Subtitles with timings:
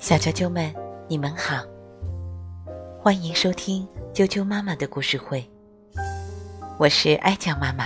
[0.00, 0.74] 小啾啾们，
[1.06, 1.62] 你们好，
[3.00, 5.48] 欢迎收听啾啾妈妈的故事会。
[6.76, 7.84] 我是哀酱妈妈，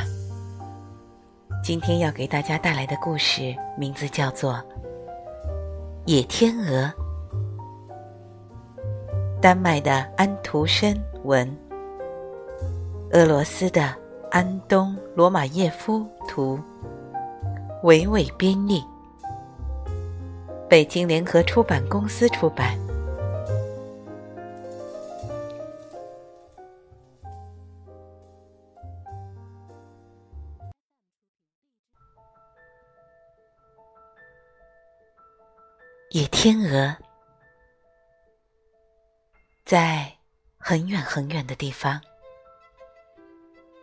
[1.62, 4.54] 今天要给大家带来的故事名字叫做
[6.06, 6.86] 《野天鹅》。
[9.42, 11.54] 丹麦的安徒生文，
[13.10, 13.94] 俄罗斯的
[14.30, 16.58] 安东罗马耶夫图，
[17.82, 18.82] 维维编译。
[20.72, 22.78] 北京联合出版公司出版。
[36.08, 36.96] 野天鹅，
[39.66, 40.10] 在
[40.56, 42.00] 很远很远的地方，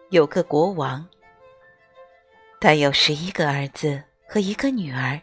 [0.09, 1.08] 有个国王，
[2.59, 5.22] 他有十一个儿子和一个女儿。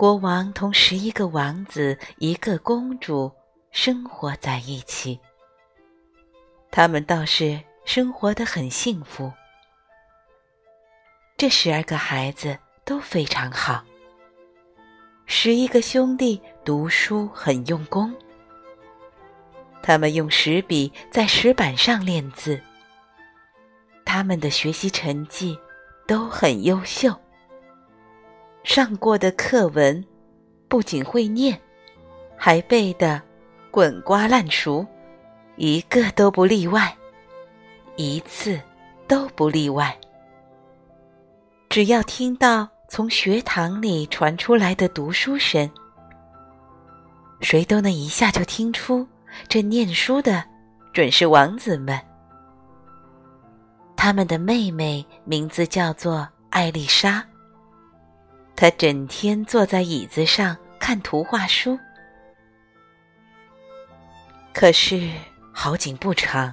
[0.00, 3.30] 国王同十一个王子、一个公主
[3.70, 5.20] 生活在一起，
[6.70, 9.30] 他们倒是生活的很幸福。
[11.36, 13.84] 这十二个孩子都非常好，
[15.26, 18.10] 十一个兄弟读书很用功，
[19.82, 22.58] 他们用石笔在石板上练字，
[24.06, 25.58] 他们的学习成绩
[26.06, 27.14] 都很优秀。
[28.62, 30.04] 上过的课文，
[30.68, 31.58] 不仅会念，
[32.36, 33.20] 还背得
[33.70, 34.86] 滚瓜烂熟，
[35.56, 36.94] 一个都不例外，
[37.96, 38.60] 一次
[39.08, 39.96] 都不例外。
[41.68, 45.68] 只要听到从学堂里传出来的读书声，
[47.40, 49.06] 谁都能一下就听出
[49.48, 50.44] 这念书的
[50.92, 51.98] 准是王子们。
[53.96, 57.24] 他们的妹妹名字叫做艾丽莎。
[58.60, 61.78] 他整天坐在椅子上看图画书，
[64.52, 65.08] 可是
[65.50, 66.52] 好景不长，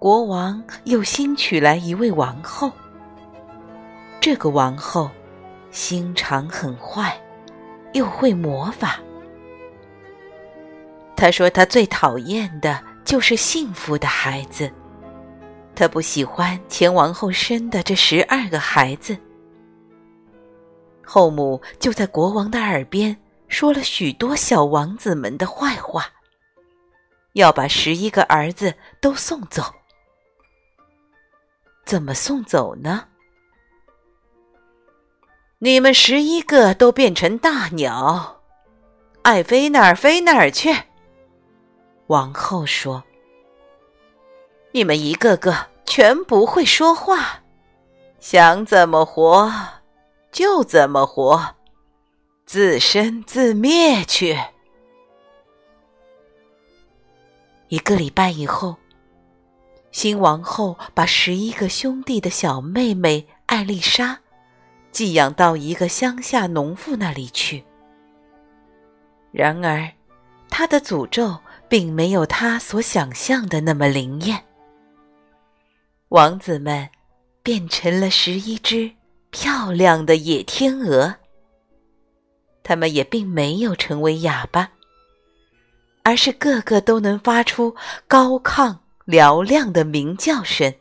[0.00, 2.72] 国王又新娶来一位王后。
[4.20, 5.08] 这个王后
[5.70, 7.16] 心肠很坏，
[7.92, 8.98] 又会魔法。
[11.14, 14.68] 他说他最讨厌的就是幸福的孩子，
[15.76, 19.16] 他不喜欢前王后生的这十二个孩子。
[21.04, 23.16] 后母就在国王的耳边
[23.48, 26.06] 说了许多小王子们的坏话，
[27.34, 29.62] 要把十一个儿子都送走。
[31.84, 33.08] 怎么送走呢？
[35.58, 38.42] 你们十一个都变成大鸟，
[39.22, 40.74] 爱飞哪儿飞哪儿去。
[42.08, 43.04] 王后说
[44.72, 47.42] ：“你们一个个全不会说话，
[48.20, 49.50] 想怎么活？”
[50.34, 51.54] 就怎么活，
[52.44, 54.36] 自生自灭去。
[57.68, 58.74] 一个礼拜以后，
[59.92, 64.18] 新王后把十一个兄弟的小妹妹艾丽莎
[64.90, 67.64] 寄养到一个乡下农妇那里去。
[69.30, 69.88] 然而，
[70.50, 74.44] 她的诅咒并没有她所想象的那么灵验。
[76.08, 76.88] 王子们
[77.44, 78.90] 变成了十一只。
[79.34, 81.16] 漂亮的野天鹅，
[82.62, 84.70] 它们也并没有成为哑巴，
[86.04, 87.74] 而是个个都能发出
[88.06, 90.72] 高亢嘹亮的鸣叫声。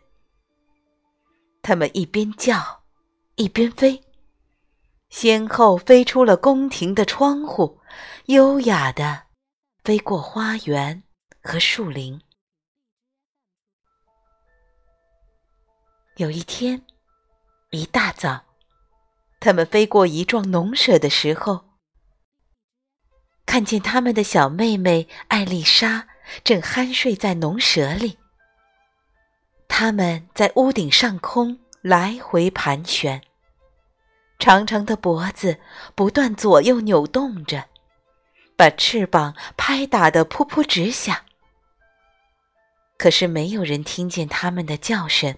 [1.63, 2.83] 它们一边叫，
[3.37, 4.03] 一边飞，
[5.09, 7.79] 先后飞出了宫廷的窗户，
[8.27, 9.23] 优雅的
[9.83, 11.01] 飞过花园
[11.41, 12.21] 和树林。
[16.17, 16.79] 有一天。
[17.75, 18.43] 一大早，
[19.39, 21.65] 他们飞过一幢农舍的时候，
[23.47, 26.07] 看见他们的小妹妹艾丽莎
[26.43, 28.19] 正酣睡在农舍里。
[29.67, 33.23] 他们在屋顶上空来回盘旋，
[34.37, 35.59] 长长的脖子
[35.95, 37.65] 不断左右扭动着，
[38.55, 41.25] 把翅膀拍打得噗噗直响。
[42.99, 45.35] 可是没有人听见他们的叫声。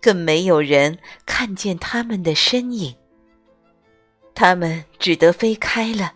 [0.00, 2.94] 更没有人看见他们的身影，
[4.34, 6.14] 他们只得飞开了，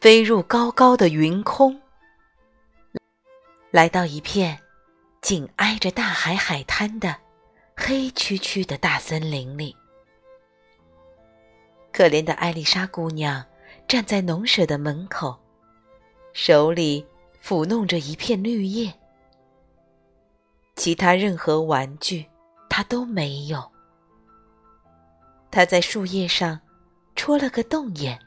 [0.00, 1.80] 飞入高高的云空，
[3.72, 4.58] 来到一片
[5.20, 7.16] 紧挨着大海海滩的
[7.76, 9.76] 黑黢黢的大森林里。
[11.92, 13.44] 可怜的艾丽莎姑娘
[13.88, 15.36] 站在农舍的门口，
[16.32, 17.04] 手里
[17.44, 18.94] 抚弄着一片绿叶，
[20.76, 22.29] 其他任何玩具。
[22.70, 23.70] 他都没有。
[25.50, 26.58] 他在树叶上
[27.16, 28.18] 戳了个洞眼，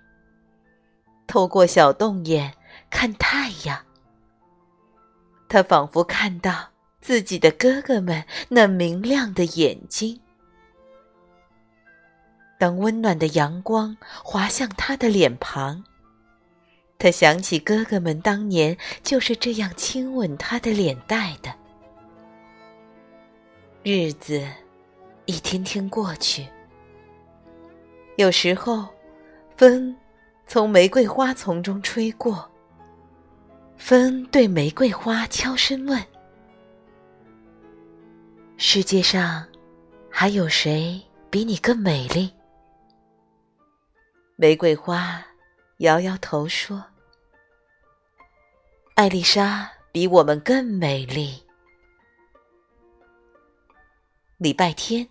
[1.26, 2.54] 透过小洞眼
[2.92, 3.84] 看太阳。
[5.48, 6.70] 他仿佛看到
[7.00, 10.20] 自己的哥哥们那明亮的眼睛。
[12.60, 15.84] 当温暖的阳光滑向他的脸庞，
[16.98, 21.54] 他想起哥哥们当年就是这样亲吻他的脸蛋的。
[23.86, 24.42] 日子
[25.26, 26.48] 一天天过去，
[28.16, 28.88] 有时候
[29.58, 29.94] 风
[30.48, 32.50] 从玫瑰花丛中吹过，
[33.76, 36.02] 风对玫瑰花悄声问
[38.56, 39.46] ：“世界上
[40.10, 42.32] 还有谁比你更美丽？”
[44.38, 45.22] 玫瑰花
[45.80, 46.82] 摇摇头说
[48.96, 51.43] ：“艾丽莎比我们更美丽。”
[54.44, 55.08] 礼拜天，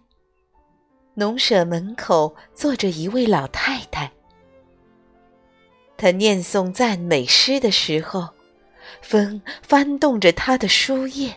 [1.15, 4.13] 农舍门口坐着一位老太太。
[5.97, 8.29] 她念诵赞美诗的时候，
[9.01, 11.35] 风翻动着她的书页。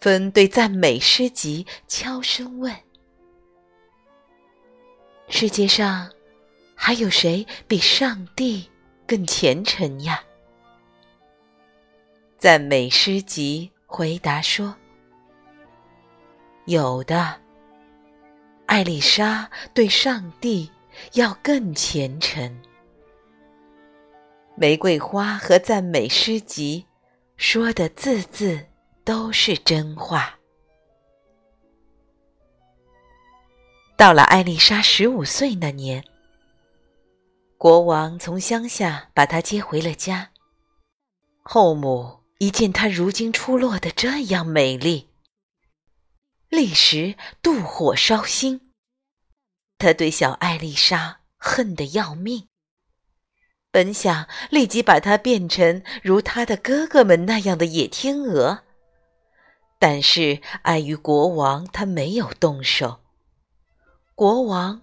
[0.00, 2.74] 风对赞美诗集悄声问。
[5.28, 6.10] 世界上
[6.74, 8.68] 还有谁比上帝
[9.06, 10.20] 更虔诚呀？
[12.36, 14.74] 赞美诗集回答说
[16.66, 17.34] ：“有的。
[18.66, 20.70] 艾丽莎对上帝
[21.14, 22.60] 要更虔诚。”
[24.56, 26.86] 玫瑰花和赞美诗集
[27.36, 28.66] 说的字字
[29.04, 30.38] 都是真话。
[33.96, 36.02] 到了艾丽莎十五岁那年，
[37.56, 40.30] 国王从乡下把她接回了家。
[41.42, 45.10] 后母一见她如今出落的这样美丽，
[46.48, 48.72] 立时妒火烧心。
[49.78, 52.48] 他对小艾丽莎恨得要命，
[53.70, 58.62] 本想立即把她变成如他的哥哥们那样的野天鹅，
[59.78, 63.00] 但是碍于国王，他没有动手。
[64.14, 64.80] 国王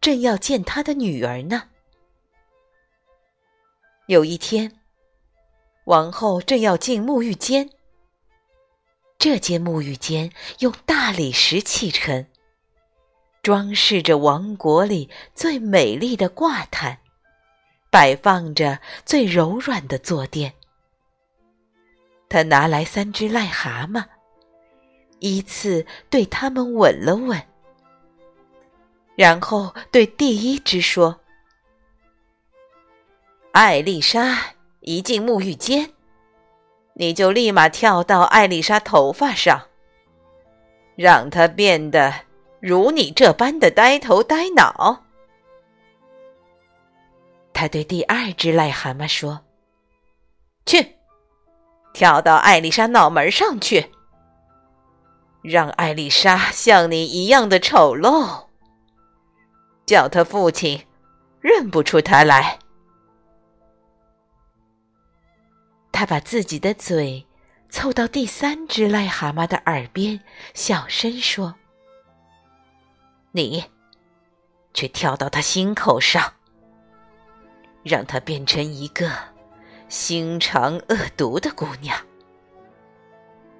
[0.00, 1.70] 正要见他的女儿呢。
[4.08, 4.78] 有一天，
[5.86, 7.70] 王后正要进沐浴间。
[9.24, 12.26] 这间沐浴间用大理石砌成，
[13.42, 16.98] 装饰着王国里最美丽的挂毯，
[17.90, 20.52] 摆放着最柔软的坐垫。
[22.28, 24.04] 他拿来三只癞蛤蟆，
[25.20, 27.42] 依次对他们吻了吻。
[29.16, 31.18] 然后对第一只说
[33.52, 35.93] ：“艾丽莎一进沐浴间，
[36.94, 39.62] 你就立马跳到艾丽莎头发上，
[40.96, 42.12] 让她变得
[42.60, 45.02] 如你这般的呆头呆脑。”
[47.52, 49.42] 他对第二只癞蛤蟆说
[50.66, 50.96] ：“去，
[51.92, 53.92] 跳到艾丽莎脑门上去，
[55.40, 58.46] 让艾丽莎像你一样的丑陋。”
[59.86, 60.84] 叫他父亲
[61.40, 62.58] 认不出他来。
[65.94, 67.24] 他把自己的嘴
[67.70, 70.20] 凑到第三只癞蛤蟆的耳边，
[70.52, 71.54] 小声说
[73.30, 73.64] ：“你
[74.74, 76.32] 去跳到他心口上，
[77.84, 79.08] 让他变成一个
[79.88, 81.96] 心肠恶毒的姑娘，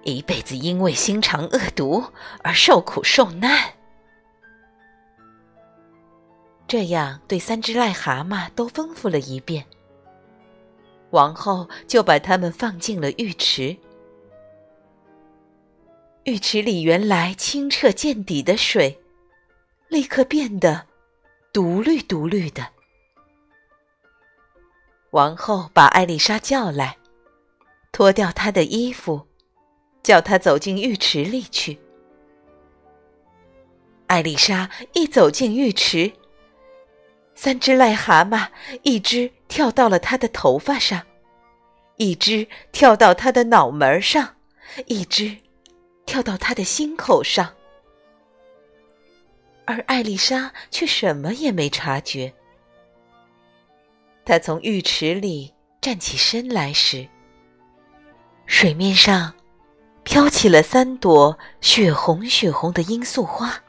[0.02, 2.02] 一辈子因为心肠恶毒
[2.42, 3.74] 而受苦受难。”
[6.66, 9.64] 这样对三只癞蛤蟆都吩咐了一遍，
[11.14, 13.76] 王后就把它们放进了浴池。
[16.24, 19.00] 浴池里原来清澈见底的水，
[19.86, 20.86] 立刻变得
[21.52, 22.66] 毒绿毒绿的。
[25.10, 26.96] 王后把艾丽莎叫来，
[27.92, 29.24] 脱掉她的衣服，
[30.02, 31.78] 叫她走进浴池里去。
[34.08, 36.12] 艾丽莎一走进浴池。
[37.36, 38.48] 三只癞蛤蟆，
[38.82, 41.00] 一只跳到了他的头发上，
[41.96, 44.34] 一只跳到他的脑门上，
[44.86, 45.36] 一只
[46.04, 47.54] 跳到他的心口上，
[49.64, 52.34] 而艾丽莎却什么也没察觉。
[54.24, 57.06] 她从浴池里站起身来时，
[58.46, 59.32] 水面上
[60.02, 63.62] 飘起了三朵血红血红的罂粟花。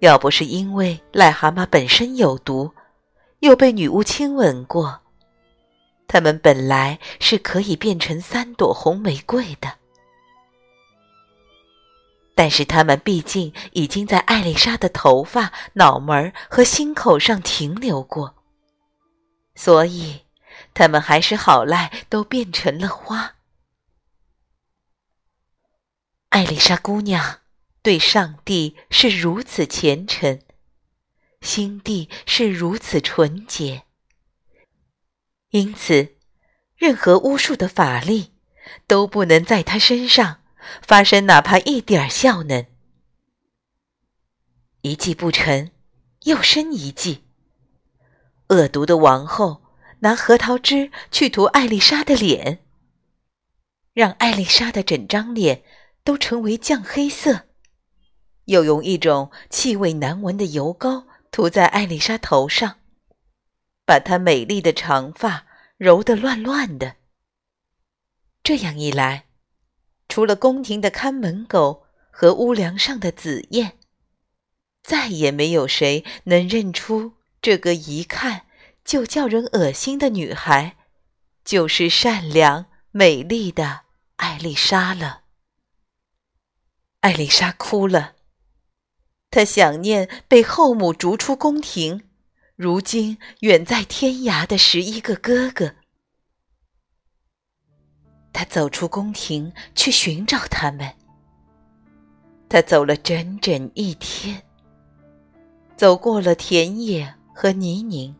[0.00, 2.72] 要不是因为癞蛤蟆本身有毒，
[3.40, 5.00] 又被女巫亲吻过，
[6.06, 9.78] 它们本来是可以变成三朵红玫瑰的。
[12.34, 18.34] 但是他们毕竟已经在艾丽莎的头发、脑门和心口上停留过，
[19.54, 20.22] 所以
[20.72, 23.34] 他们还是好赖都变成了花。
[26.30, 27.40] 艾丽莎姑娘
[27.82, 30.40] 对上帝是如此虔诚，
[31.40, 33.84] 心地是如此纯洁，
[35.50, 36.16] 因此，
[36.76, 38.32] 任何巫术的法力
[38.86, 40.42] 都不能在她身上
[40.82, 42.66] 发生哪怕一点效能。
[44.82, 45.70] 一计不成，
[46.24, 47.24] 又生一计。
[48.48, 49.62] 恶毒的王后
[50.00, 52.64] 拿核桃汁去涂艾丽莎的脸，
[53.92, 55.64] 让艾丽莎的整张脸。
[56.02, 57.42] 都成为酱黑色，
[58.46, 62.80] 又用一种气味难闻的油膏涂在艾丽莎头上，
[63.84, 65.46] 把她美丽的长发
[65.76, 66.96] 揉得乱乱的。
[68.42, 69.26] 这样一来，
[70.08, 73.78] 除了宫廷的看门狗和屋梁上的紫燕，
[74.82, 78.46] 再也没有谁能认出这个一看
[78.84, 80.76] 就叫人恶心的女孩，
[81.44, 83.82] 就是善良美丽的
[84.16, 85.24] 艾丽莎了。
[87.00, 88.16] 艾丽莎哭了，
[89.30, 92.02] 他想念被后母逐出宫廷，
[92.56, 95.74] 如今远在天涯的十一个哥哥。
[98.32, 100.92] 他走出宫廷去寻找他们。
[102.48, 104.42] 他走了整整一天，
[105.76, 108.14] 走过了田野和泥泞，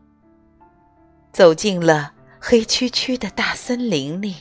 [1.32, 4.36] 走进了黑黢黢的大森林里。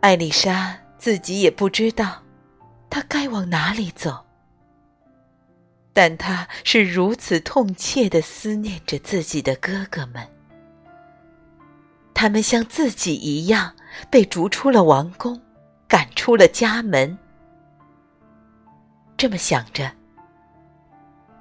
[0.00, 2.24] 艾丽莎自己也不知道。
[2.90, 4.26] 他该往哪里走？
[5.92, 10.26] 但他是如此痛切的思念着自己的哥哥们，
[12.14, 13.74] 他们像自己一样
[14.10, 15.40] 被逐出了王宫，
[15.86, 17.18] 赶出了家门。
[19.18, 19.92] 这么想着，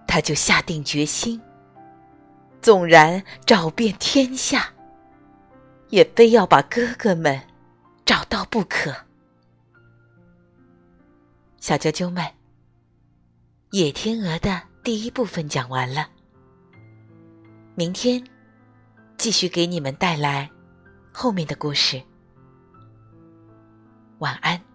[0.06, 1.42] 他就下定决心，
[2.62, 4.70] 纵然找遍天下，
[5.90, 7.42] 也非要把哥哥们
[8.06, 8.94] 找到不可。
[11.60, 12.26] 小啾啾们，
[13.72, 16.10] 野天鹅的第一部分讲完了。
[17.74, 18.22] 明天
[19.18, 20.50] 继续给你们带来
[21.14, 22.02] 后面的故事。
[24.20, 24.71] 晚安。